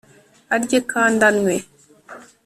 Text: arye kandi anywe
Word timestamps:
arye 0.53 0.79
kandi 0.91 1.21
anywe 1.29 1.55